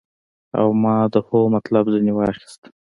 او 0.59 0.67
ما 0.83 0.95
د 1.13 1.15
هو 1.27 1.39
مطلب 1.55 1.85
ځنې 1.93 2.11
واخيست. 2.15 2.61